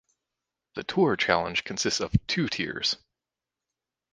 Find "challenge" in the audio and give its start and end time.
1.15-1.63